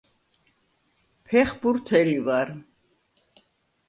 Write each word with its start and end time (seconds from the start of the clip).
ფეხბურთელი 1.25 2.15
ვარ 2.29 2.47